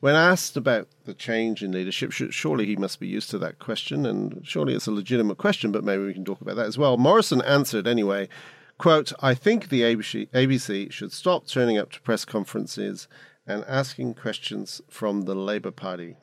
[0.00, 4.04] When asked about the change in leadership, surely he must be used to that question,
[4.04, 6.96] and surely it's a legitimate question, but maybe we can talk about that as well.
[6.96, 8.28] Morrison answered anyway,
[8.76, 13.06] quote, I think the ABC, should stop turning up to press conferences
[13.46, 16.16] and asking questions from the Labour Party.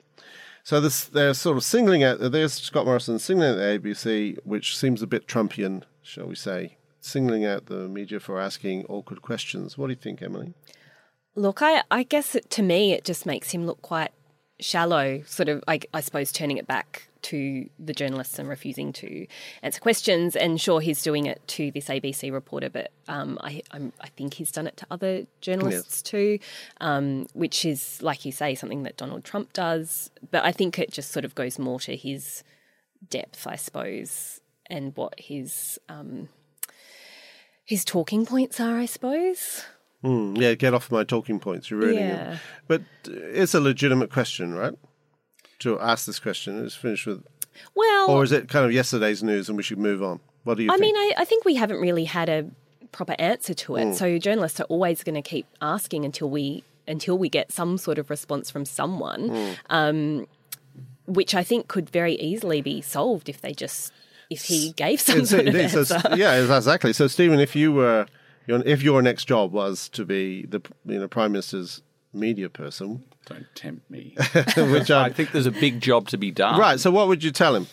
[0.63, 4.77] So this, they're sort of singling out, there's Scott Morrison singling out the ABC, which
[4.77, 9.77] seems a bit Trumpian, shall we say, singling out the media for asking awkward questions.
[9.77, 10.53] What do you think, Emily?
[11.35, 14.11] Look, I, I guess it, to me, it just makes him look quite
[14.59, 19.27] shallow, sort of, I, I suppose, turning it back to the journalists and refusing to
[19.61, 20.35] answer questions.
[20.35, 24.35] And sure, he's doing it to this ABC reporter, but um, I, I'm, I think
[24.35, 26.39] he's done it to other journalists too,
[26.79, 30.09] um, which is, like you say, something that Donald Trump does.
[30.31, 32.43] But I think it just sort of goes more to his
[33.09, 36.29] depth, I suppose, and what his um,
[37.65, 39.65] his talking points are, I suppose.
[40.03, 41.69] Mm, yeah, get off my talking points.
[41.71, 42.15] You're ruining Yeah.
[42.31, 42.39] them.
[42.67, 44.73] But it's a legitimate question, right?
[45.59, 46.63] To ask this question.
[46.65, 47.23] It's finished with.
[47.75, 50.19] Well, Or is it kind of yesterday's news and we should move on?
[50.43, 50.81] What do you think?
[50.81, 50.95] I think?
[50.97, 52.49] mean, I, I think we haven't really had a
[52.91, 53.95] proper answer to it.
[53.95, 57.97] So journalists are always going to keep asking until we until we get some sort
[57.97, 59.51] of response from someone, Hmm.
[59.69, 60.27] um,
[61.05, 63.93] which I think could very easily be solved if they just
[64.29, 65.85] if he gave some It's- sort of answer.
[65.85, 66.93] So- yeah, exactly.
[66.93, 68.05] So, Stephen, if you were,
[68.47, 71.81] your, if your next job was to be the you know prime minister's
[72.13, 74.15] media person, Don't tempt me.
[74.57, 76.59] which I I think there's a big job to be done.
[76.59, 76.79] right.
[76.79, 77.67] So, what would you tell him?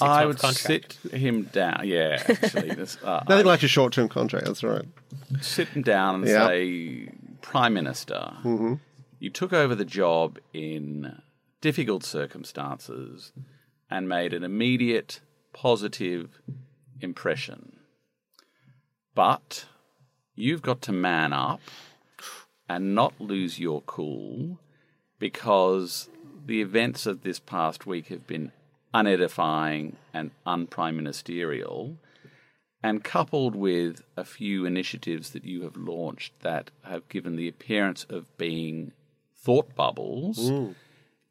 [0.00, 0.98] I Six-month would contract.
[1.02, 1.82] sit him down.
[1.84, 4.46] Yeah, actually, this, uh, Nothing like a short-term contract.
[4.46, 4.86] That's right.
[5.42, 6.46] sit him down and Yeah.
[6.46, 7.10] say,
[7.42, 8.32] Prime Minister,
[9.18, 11.20] you took over the job in
[11.60, 13.32] difficult circumstances
[13.90, 15.20] and made an immediate
[15.52, 16.40] positive
[17.00, 17.78] impression.
[19.14, 19.66] But
[20.34, 21.60] you've got to man up
[22.68, 24.58] and not lose your cool
[25.18, 26.08] because
[26.46, 28.52] the events of this past week have been
[28.94, 31.96] unedifying and unprime ministerial
[32.82, 38.04] and coupled with a few initiatives that you have launched that have given the appearance
[38.08, 38.92] of being
[39.36, 40.50] thought bubbles,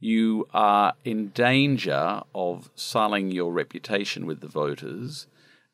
[0.01, 5.27] you are in danger of sullying your reputation with the voters.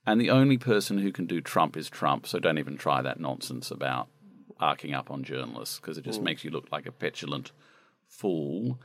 [0.06, 2.28] And the only person who can do Trump is Trump.
[2.28, 4.10] So don't even try that nonsense about
[4.60, 6.26] arcing up on journalists because it just mm.
[6.26, 7.52] makes you look like a petulant
[8.06, 8.78] fool.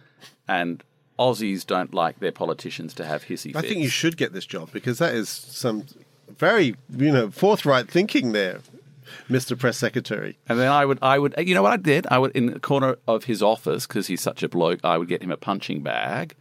[0.47, 0.83] And
[1.19, 3.57] Aussies don't like their politicians to have hissy fits.
[3.57, 3.73] I fits.
[3.73, 5.87] think you should get this job because that is some
[6.39, 8.61] very, you know, forthright thinking there,
[9.29, 9.59] Mr.
[9.59, 10.39] Press Secretary.
[10.49, 12.07] And then I would, I would, you know what I did?
[12.11, 15.09] I would, in the corner of his office, because he's such a bloke, I would
[15.09, 16.35] get him a punching bag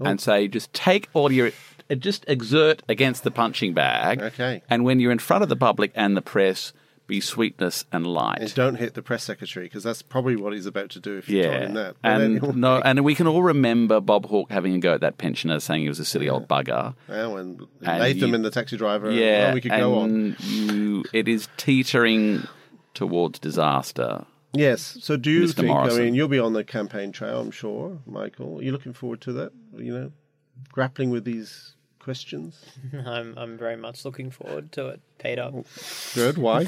[0.00, 0.04] Oh.
[0.04, 1.50] and say, just take all your,
[1.98, 4.22] just exert against the punching bag.
[4.22, 4.62] Okay.
[4.70, 6.72] And when you're in front of the public and the press,
[7.08, 8.38] be sweetness and light.
[8.40, 11.28] And don't hit the press secretary because that's probably what he's about to do if
[11.28, 11.96] you told yeah, him that.
[12.00, 12.52] But and anyway.
[12.54, 15.82] no, and we can all remember Bob Hawke having a go at that pensioner, saying
[15.82, 16.94] he was a silly old bugger.
[17.08, 19.10] Well, and And Latham you- and the taxi driver.
[19.10, 20.36] Yeah, well, we could go on.
[20.40, 22.46] you, it is teetering
[22.94, 24.24] towards disaster.
[24.52, 24.98] Yes.
[25.00, 25.54] So do you Mr.
[25.56, 25.68] think?
[25.68, 26.00] Morrison.
[26.00, 28.58] I mean, you'll be on the campaign trail, I'm sure, Michael.
[28.58, 29.52] Are you looking forward to that?
[29.76, 30.12] You know,
[30.72, 31.74] grappling with these
[32.08, 32.54] questions.
[33.06, 35.50] I'm I'm very much looking forward to it, Peter.
[36.14, 36.38] Good.
[36.38, 36.66] Why?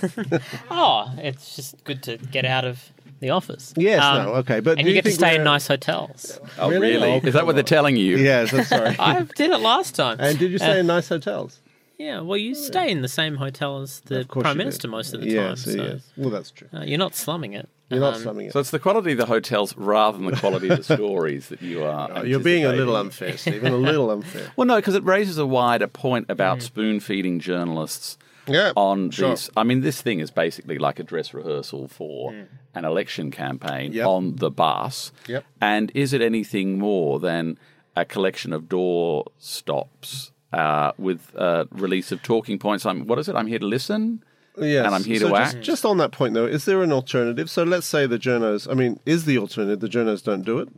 [0.71, 2.77] Oh, it's just good to get out of
[3.21, 3.73] the office.
[3.77, 4.03] yes.
[4.03, 4.33] Um, no.
[4.43, 4.61] Okay.
[4.61, 6.39] But and do you get to stay in we're- nice hotels.
[6.59, 6.89] Oh, Really?
[6.93, 7.13] really?
[7.13, 8.19] Oh, is that what they're telling you?
[8.19, 8.53] Yes.
[8.53, 8.97] I'm sorry.
[9.13, 10.19] I did it last time.
[10.21, 11.61] and did you Uh, stay in nice hotels?
[11.99, 14.91] Yeah, well, you stay in the same hotel as the prime minister did.
[14.91, 15.75] most of the yes, time.
[15.77, 16.01] So Yes.
[16.17, 16.69] Well, that's true.
[16.75, 17.69] uh, you're not slumming it.
[17.91, 18.53] You're not Um, slumming it.
[18.53, 21.61] So it's the quality of the hotels rather than the quality of the stories that
[21.61, 22.09] you are.
[22.15, 23.73] Oh, you're being a little unfair, Stephen.
[23.73, 24.53] A little unfair.
[24.57, 28.73] Well, no, because it raises a wider point about spoon feeding journalists Yeah.
[28.77, 29.31] on sure.
[29.31, 29.51] this.
[29.57, 32.33] I mean, this thing is basically like a dress rehearsal for
[32.75, 34.07] an election campaign Yep.
[34.07, 35.11] on the bus.
[35.27, 35.45] Yep.
[35.61, 37.59] And is it anything more than
[37.97, 42.87] a collection of door stops uh, with uh, release of talking points?
[42.87, 43.35] I'm, what is it?
[43.35, 44.23] I'm here to listen.
[44.61, 44.87] Yes.
[44.87, 45.65] and I'm here so to just, act.
[45.65, 47.51] Just on that point, though, is there an alternative?
[47.51, 50.69] So let's say the journos, I mean, is the alternative the journos don't do it?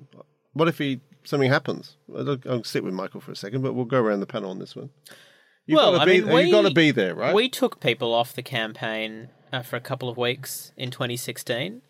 [0.52, 1.96] What if he something happens?
[2.14, 4.58] I'll, I'll sit with Michael for a second, but we'll go around the panel on
[4.58, 4.90] this one.
[5.66, 7.34] You've well, got I to be, mean, we, you've got to be there, right?
[7.34, 11.82] We took people off the campaign uh, for a couple of weeks in 2016.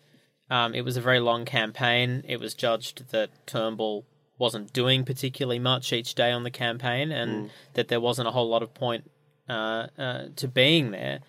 [0.49, 2.23] Um, it was a very long campaign.
[2.27, 4.05] It was judged that Turnbull
[4.37, 8.49] wasn't doing particularly much each day on the campaign, and that there wasn't a whole
[8.49, 9.09] lot of point
[9.49, 11.21] uh, uh, to being there.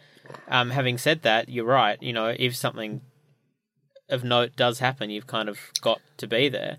[0.49, 2.03] Um, having said that, you're right.
[2.03, 3.01] You know, if something
[4.09, 6.79] of note does happen, you've kind of got to be there.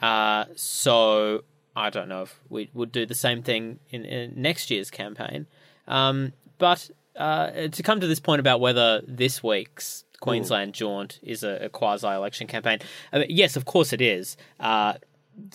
[0.00, 1.44] Uh, so
[1.76, 5.46] I don't know if we would do the same thing in, in next year's campaign.
[5.86, 11.44] Um, but uh, to come to this point about whether this week's Queensland jaunt is
[11.44, 12.78] a, a quasi-election campaign,
[13.12, 14.36] I mean, yes, of course it is.
[14.58, 14.94] Uh,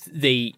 [0.08, 0.56] the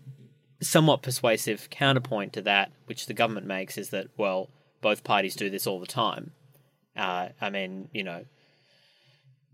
[0.62, 4.50] somewhat persuasive counterpoint to that, which the government makes, is that well,
[4.82, 6.32] both parties do this all the time.
[6.95, 8.25] Uh, I mean, you know,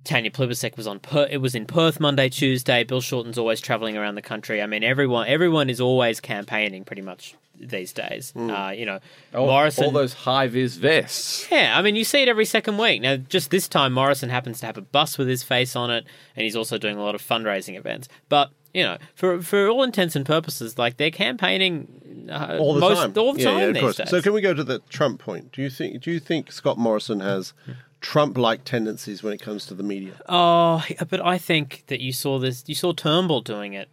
[0.03, 2.83] Tanya Plibersek was on per- it was in Perth Monday, Tuesday.
[2.83, 4.61] Bill Shorten's always traveling around the country.
[4.61, 8.33] I mean, everyone everyone is always campaigning pretty much these days.
[8.35, 8.99] Uh, you know,
[9.33, 9.85] All, Morrison.
[9.85, 11.47] all those high vis vests.
[11.51, 13.01] Yeah, I mean, you see it every second week.
[13.01, 16.05] Now, just this time, Morrison happens to have a bus with his face on it,
[16.35, 18.07] and he's also doing a lot of fundraising events.
[18.29, 22.79] But you know, for for all intents and purposes, like they're campaigning uh, all the
[22.81, 23.95] most, time, all the Yeah, time yeah, of course.
[23.97, 24.09] days.
[24.09, 25.51] So can we go to the Trump point?
[25.51, 26.01] Do you think?
[26.03, 27.53] Do you think Scott Morrison has
[28.01, 30.13] Trump-like tendencies when it comes to the media?
[30.29, 32.63] Oh, but I think that you saw this.
[32.67, 33.89] You saw Turnbull doing it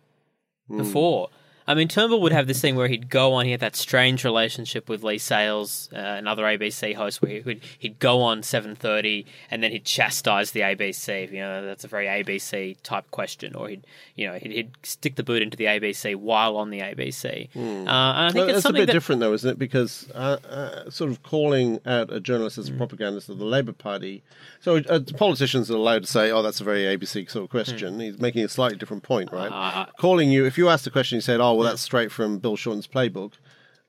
[0.68, 0.78] Hmm.
[0.78, 1.30] before.
[1.66, 3.44] I mean, Turnbull would have this thing where he'd go on.
[3.46, 7.60] He had that strange relationship with Leigh Sales, uh, another ABC host, where he would
[7.78, 11.30] he'd go on seven thirty and then he'd chastise the ABC.
[11.32, 15.16] You know, that's a very ABC type question, or he'd you know he'd, he'd stick
[15.16, 17.48] the boot into the ABC while on the ABC.
[17.56, 18.38] Uh, and I think Hmm.
[18.38, 19.58] Well, it's that's a bit that different, though, isn't it?
[19.58, 22.58] Because uh, uh, sort of calling out a journalist Mm.
[22.58, 24.22] as a propagandist of the Labour Party.
[24.60, 28.00] So uh, politicians are allowed to say, "Oh, that's a very ABC sort of question."
[28.00, 29.50] He's making a slightly different point, right?
[29.50, 29.76] Mm.
[29.76, 32.38] Uh, calling you, if you asked the question, you said, "Oh, well, that's straight from
[32.38, 33.32] Bill Shorten's playbook."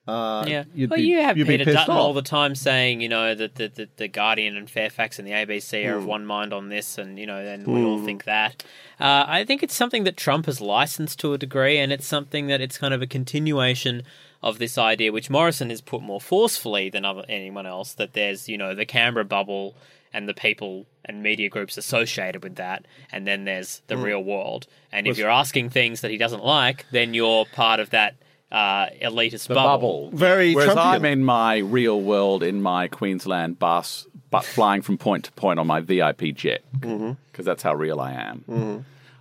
[0.08, 1.99] Uh, Yeah, you'd well, be- you have you'd Peter Dutton off.
[1.99, 5.32] all the time saying, you know, that the, the, the Guardian and Fairfax and the
[5.32, 5.97] ABC are Hmm.
[5.97, 8.63] of one mind on this, and you know, then we all think that.
[8.99, 12.45] Uh, I think it's something that Trump has licensed to a degree, and it's something
[12.47, 14.04] that it's kind of a continuation
[14.43, 18.47] of this idea, which Morrison has put more forcefully than other, anyone else, that there's,
[18.47, 19.75] you know, the Canberra bubble
[20.15, 24.04] and the people and media groups associated with that, and then there's the hmm.
[24.04, 24.65] real world.
[24.91, 28.15] And if you're asking things that he doesn't like, then you're part of that
[28.49, 30.08] uh, elitist bubble.
[30.08, 30.12] bubble.
[30.13, 30.86] Very Whereas Trumpian.
[30.86, 35.60] I'm in my real world in my Queensland bus, but flying from point to point
[35.60, 37.12] on my VIP jet, mm-hmm.
[37.32, 38.45] because that's how real I am.
[38.47, 38.80] Mm-hmm.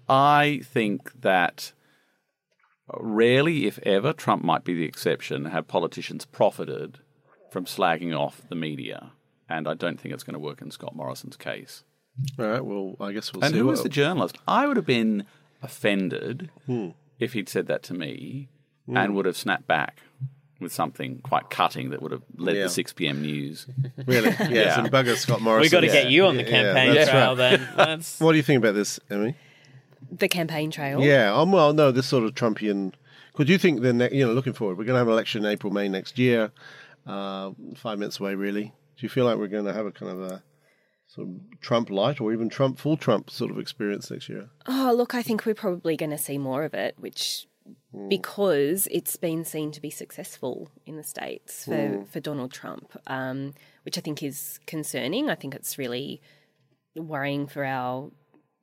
[0.08, 1.72] I think that
[2.88, 6.98] uh, rarely, if ever, Trump might be the exception, have politicians profited
[7.50, 9.10] from slagging off the media.
[9.48, 11.82] And I don't think it's going to work in Scott Morrison's case.
[12.38, 12.64] All right.
[12.64, 13.46] Well, I guess we'll see.
[13.46, 13.58] And see.
[13.58, 14.38] who was the journalist?
[14.46, 15.24] I would have been
[15.62, 16.50] offended
[17.18, 18.48] if he'd said that to me
[18.92, 20.00] and would have snapped back
[20.60, 22.64] with something quite cutting that would have led Yeah.
[22.64, 23.22] the 6 p.m.
[23.22, 23.66] news.
[24.06, 24.28] really?
[24.30, 24.50] Yes.
[24.50, 24.78] Yeah.
[24.80, 25.62] And bugger Scott Morrison.
[25.62, 25.92] We've got to Yeah.
[26.04, 27.36] get you on the campaign that's trail right.
[27.36, 27.68] then.
[27.76, 29.34] That's, What do you think about this, Emmy?
[30.12, 31.00] The campaign trail.
[31.02, 32.92] Yeah, um, well, no, this sort of Trumpian.
[33.34, 35.50] Could you think then, you know, looking forward, we're going to have an election in
[35.50, 36.52] April, May next year,
[37.06, 38.72] uh, five minutes away, really.
[38.96, 40.42] Do you feel like we're going to have a kind of a
[41.06, 44.50] sort of Trump light or even Trump, full Trump sort of experience next year?
[44.66, 47.46] Oh, look, I think we're probably going to see more of it, which
[48.08, 53.54] because it's been seen to be successful in the states for, for Donald Trump, um,
[53.84, 55.30] which I think is concerning.
[55.30, 56.20] I think it's really
[56.94, 58.10] worrying for our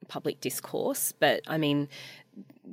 [0.07, 1.13] public discourse.
[1.17, 1.87] But I mean,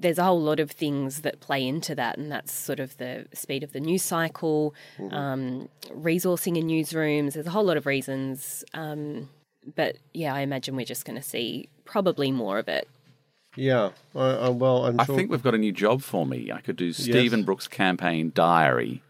[0.00, 3.26] there's a whole lot of things that play into that, and that's sort of the
[3.34, 4.74] speed of the news cycle,
[5.10, 7.32] um, resourcing in newsrooms.
[7.32, 8.64] There's a whole lot of reasons.
[8.74, 9.28] Um,
[9.74, 12.88] but yeah, I imagine we're just going to see probably more of it.
[13.56, 15.16] Yeah, I, I, well, I'm I sure.
[15.16, 16.52] think we've got a new job for me.
[16.52, 19.02] I could do Stephen Brook's campaign diary.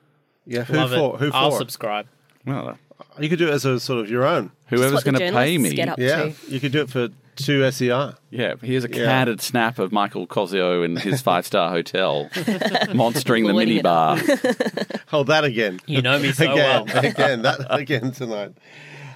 [0.47, 1.15] yeah, who love for?
[1.17, 1.19] it.
[1.21, 1.37] Who for?
[1.37, 2.07] I'll subscribe.
[2.47, 2.79] Well,
[3.21, 4.51] you could do it as a sort of your own.
[4.69, 5.75] whoever's going to pay me.
[5.75, 6.35] get up Yeah, to.
[6.49, 8.15] you could do it for two E SER.
[8.31, 9.05] Yeah, here's a Yeah.
[9.07, 12.29] candid snap of Michael Koziol in his five star hotel,
[12.95, 14.19] monstering the Blowing it up.
[14.19, 15.01] minibar.
[15.09, 15.81] Hold that again.
[15.87, 17.05] You know me so again, well.
[17.05, 18.53] again, that again tonight.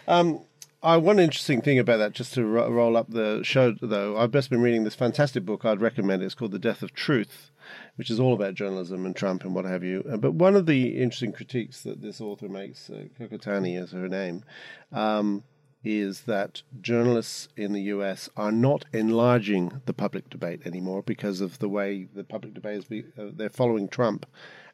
[0.09, 0.41] Um,
[0.83, 4.33] I, one interesting thing about that, just to ro- roll up the show, though, I've
[4.33, 5.65] just been reading this fantastic book.
[5.65, 6.27] I'd recommend it.
[6.27, 7.53] It's called The Death of Truth,
[7.95, 10.03] which is all about journalism and Trump and what have you.
[10.11, 14.09] Uh, But one of the interesting critiques that this author makes, uh, Kakutani is her
[14.09, 14.43] name,
[14.91, 15.45] um,
[15.85, 21.59] is that journalists in the US are not enlarging the public debate anymore because of
[21.59, 22.85] the way the public debate is.
[22.85, 24.27] Be, uh, they're following Trump,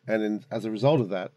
[0.06, 1.32] and in, as a result of that,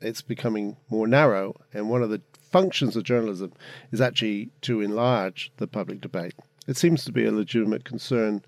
[0.00, 1.56] it's becoming more narrow.
[1.72, 3.52] And one of the functions of journalism
[3.90, 6.34] is actually to enlarge the public debate.
[6.66, 8.44] It seems to be a legitimate concern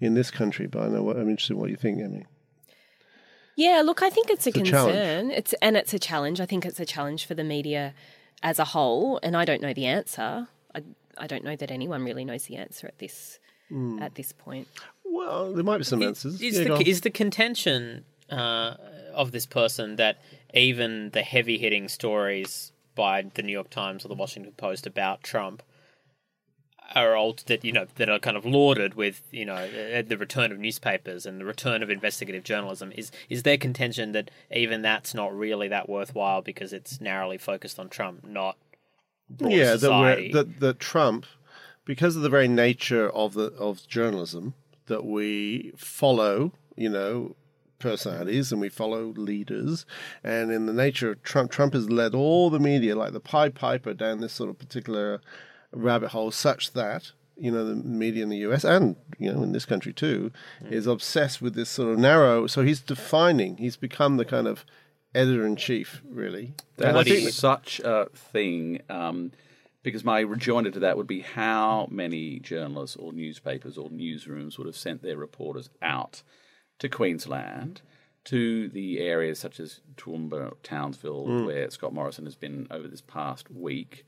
[0.00, 2.26] in this country, but I know what, I'm interested in what you think, Emily.
[3.56, 5.30] Yeah, look, I think it's a It's a concern.
[5.32, 6.40] It's and it's a challenge.
[6.40, 7.92] I think it's a challenge for the media
[8.42, 10.48] as a whole, and I don't know the answer.
[10.74, 10.82] I,
[11.16, 13.38] I don't know that anyone really knows the answer at this
[13.70, 13.98] Hmm.
[14.02, 14.66] at this point.
[15.04, 16.40] Well, there might be some answers.
[16.40, 18.76] Is, Yeah, the, is the contention uh,
[19.12, 20.22] of this person that
[20.54, 25.22] even the heavy hitting stories by the New York Times or the Washington Post about
[25.22, 25.62] Trump
[26.94, 30.16] are old that you know that are kind of lauded with you know uh, the
[30.18, 34.82] return of newspapers and the return of investigative journalism is is their contention that even
[34.82, 38.56] that's not really that worthwhile because it's narrowly focused on Trump, not
[39.38, 40.32] yeah, that, society.
[40.32, 41.26] that that Trump,
[41.84, 44.54] because of the very nature of the of journalism,
[44.86, 47.36] that we follow, you know,
[47.78, 49.84] personalities and we follow leaders,
[50.24, 53.54] and in the nature of Trump, Trump has led all the media like the Pied
[53.54, 55.20] Piper down this sort of particular
[55.72, 57.12] rabbit hole, such that.
[57.40, 60.32] You know, the media in the US and, you know, in this country too,
[60.70, 62.48] is obsessed with this sort of narrow.
[62.48, 64.64] So he's defining, he's become the kind of
[65.14, 66.54] editor in chief, really.
[66.78, 68.80] That is such a thing.
[68.90, 69.30] Um,
[69.84, 74.66] because my rejoinder to that would be how many journalists or newspapers or newsrooms would
[74.66, 76.22] have sent their reporters out
[76.80, 77.80] to Queensland,
[78.24, 81.46] to the areas such as Toowoomba, Townsville, Mm.
[81.46, 84.04] where Scott Morrison has been over this past week,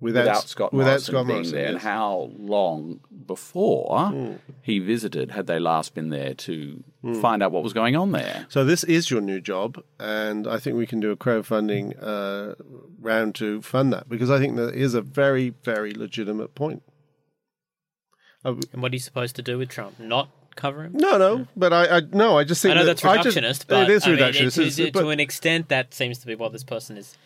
[0.00, 4.32] without, without Scott without Morrison Scott being Morrison, there, and how long before Hmm.
[4.62, 7.20] he visited had they last been there to Hmm.
[7.20, 8.46] find out what was going on there?
[8.50, 12.54] So this is your new job, and I think we can do a crowdfunding uh,
[13.00, 16.82] round to fund that because I think that is a very, very legitimate point.
[18.44, 19.98] Uh, and what are you supposed to do with Trump?
[19.98, 20.92] Not cover him?
[20.94, 23.36] no, no, but I, I no, I just think I know that- that's I just-
[23.36, 24.54] reductionist, but it is I mean, reductionist.
[24.54, 27.16] to, It's- to, but- to an extent, that seems to be what this person is.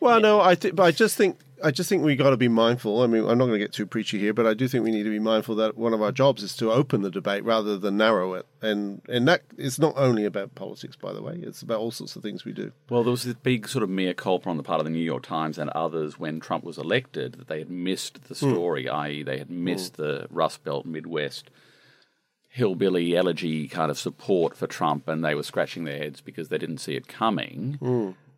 [0.00, 2.48] well, no, I think, but I just think, I just think we got to be
[2.48, 3.02] mindful.
[3.02, 4.90] I mean, I'm not going to get too preachy here, but I do think we
[4.90, 7.78] need to be mindful that one of our jobs is to open the debate rather
[7.78, 11.38] than narrow it, and and that is not only about politics, by the way.
[11.42, 12.72] It's about all sorts of things we do.
[12.90, 14.98] Well, there was this big sort of mea culpa on the part of the New
[15.04, 18.50] York Times and others when Trump was elected that they had missed the Hmm.
[18.52, 21.50] story, i.e., they had missed the Rust Belt Midwest
[22.48, 26.58] hillbilly elegy kind of support for Trump, and they were scratching their heads because they
[26.58, 27.78] didn't see it coming.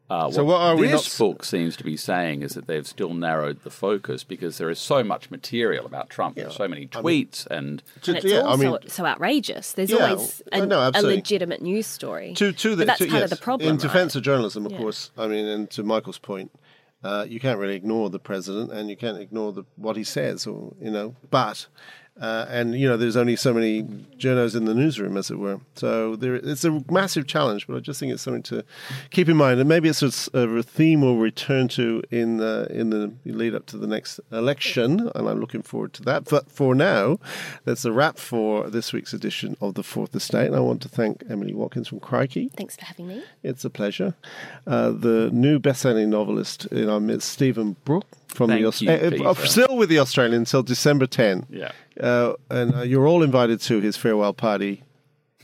[0.08, 0.30] Uh.
[0.30, 3.12] So what are we this not- book seems to be saying is that they've still
[3.12, 6.36] narrowed the focus because there is so much material about Trump.
[6.36, 9.72] There's so many tweets and To- And it's yeah, all I mean, so, so outrageous.
[9.72, 12.34] There's Yeah, always I a, know, a legitimate news story.
[12.34, 13.68] to to the but that's to- part yes, of the problem.
[13.68, 13.82] in right?
[13.82, 14.78] defense of journalism of Yeah.
[14.78, 16.50] course i mean and to michael's point
[17.04, 20.46] uh, you can't really ignore the president and you can't ignore the, what he says
[20.46, 21.66] or you know but
[22.20, 23.82] Uh, and you know, there's only so many
[24.16, 25.60] journos in the newsroom, as it were.
[25.74, 27.66] So there, it's a massive challenge.
[27.66, 28.64] But I just think it's something to
[29.10, 32.90] keep in mind, and maybe it's a, a theme we'll return to in the in
[32.90, 35.10] the lead up to the next election.
[35.14, 36.24] And I'm looking forward to that.
[36.24, 37.18] But for now,
[37.64, 40.46] that's a wrap for this week's edition of the Fourth Estate.
[40.46, 42.48] And I want to thank Emily Watkins from Crikey.
[42.56, 43.22] Thanks for having me.
[43.42, 44.14] It's a pleasure.
[44.66, 48.90] Uh, the new best-selling novelist in our midst, Stephen Brook from Thank the Aus- you,
[48.90, 51.46] uh, uh, still with the Australian until December 10.
[51.48, 51.72] Yeah.
[52.00, 54.82] Uh, and uh, you're all invited to his farewell party,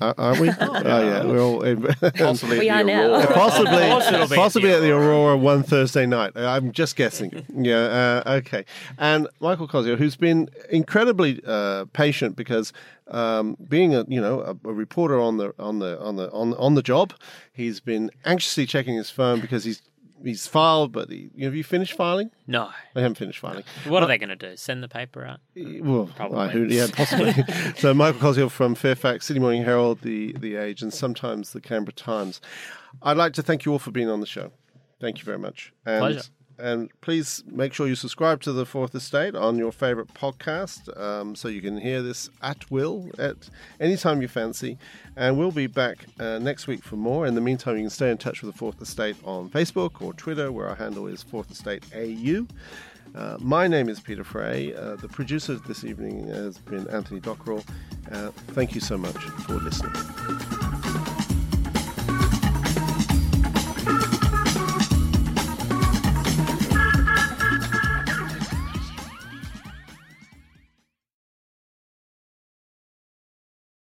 [0.01, 0.51] uh, aren't we?
[0.61, 1.83] oh, yeah, we're all in-
[2.17, 3.07] Possibly We are now.
[3.15, 3.27] Aurora.
[3.33, 6.33] possibly course it'll be possibly at at the the Aurora one Thursday night.
[6.37, 7.47] I'm just guessing.
[7.57, 8.65] yeah, uh, okay.
[8.99, 12.73] And Michael Koziol, who's been incredibly uh, patient because
[13.09, 16.55] um, being a you know a, a reporter on the on the on the on
[16.55, 17.15] on the job,
[17.53, 19.83] he's been anxiously checking his phone because he's
[20.25, 22.31] he's filed, but he, have you finished filing?
[22.47, 22.71] No.
[22.95, 23.65] I haven't finished filing.
[23.87, 24.57] What are uh, they going to do?
[24.57, 25.41] Send the paper out?
[25.57, 26.39] Well, Probably.
[26.39, 27.35] I- who- yeah, possibly.
[27.77, 31.93] so Michael Koziol from Fairfax, Sydney Morning Herald, the the Age, and sometimes the Canberra
[31.93, 32.41] Times.
[33.03, 34.53] I'd like to thank you all for being on the show.
[35.01, 35.73] Thank you very much.
[35.85, 36.23] And, Pleasure.
[36.59, 41.35] And please make sure you subscribe to the Fourth Estate on your favorite podcast, um,
[41.35, 43.49] so you can hear this at will at
[43.81, 44.79] any time you fancy.
[45.17, 47.27] And we'll be back uh, next week for more.
[47.27, 50.13] In the meantime, you can stay in touch with the Fourth Estate on Facebook or
[50.13, 52.47] Twitter, where our handle is Fourth Estate AU.
[53.15, 54.75] Uh, my name is Peter Fray.
[54.75, 57.65] Uh, the producer this evening has been Anthony Dockrell.
[58.11, 59.93] Uh, thank you so much for listening.